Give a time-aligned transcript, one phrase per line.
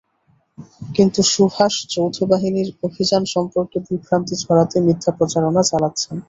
[0.95, 6.15] কিন্তু সুভাষ যৌথ বাহিনীর অভিযান সম্পর্কে বিভ্রান্তি ছড়াতে মিথ্যা প্রচারণা চালাচ্ছেন।